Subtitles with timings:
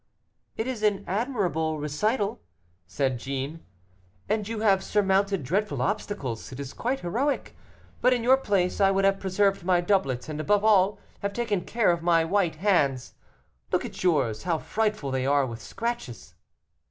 [0.57, 2.41] "It is an admirable recital,"
[2.87, 3.63] said Jeanne,
[4.27, 7.55] "and you have surmounted dreadful obstacles; it is quite heroic;
[8.01, 11.61] but in your place I would have preserved my doublet, and above all, have taken
[11.61, 13.13] care of my white hands.
[13.71, 16.33] Look at yours, how frightful they are with scratches."